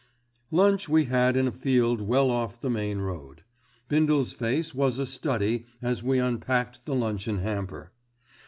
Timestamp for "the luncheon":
6.87-7.37